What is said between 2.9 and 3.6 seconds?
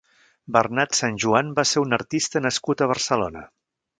Barcelona.